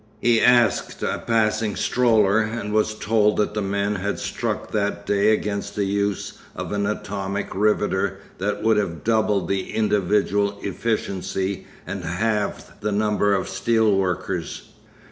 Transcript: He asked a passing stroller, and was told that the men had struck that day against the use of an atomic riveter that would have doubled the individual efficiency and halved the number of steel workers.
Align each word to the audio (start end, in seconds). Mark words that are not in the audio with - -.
He 0.19 0.41
asked 0.41 1.03
a 1.03 1.19
passing 1.19 1.75
stroller, 1.75 2.39
and 2.39 2.73
was 2.73 2.95
told 2.95 3.37
that 3.37 3.53
the 3.53 3.61
men 3.61 3.93
had 3.97 4.17
struck 4.17 4.71
that 4.71 5.05
day 5.05 5.31
against 5.31 5.75
the 5.75 5.83
use 5.83 6.39
of 6.55 6.71
an 6.71 6.87
atomic 6.87 7.49
riveter 7.53 8.17
that 8.39 8.63
would 8.63 8.77
have 8.77 9.03
doubled 9.03 9.47
the 9.47 9.69
individual 9.73 10.57
efficiency 10.63 11.67
and 11.85 12.03
halved 12.03 12.63
the 12.81 12.91
number 12.91 13.35
of 13.35 13.47
steel 13.47 13.95
workers. 13.95 14.71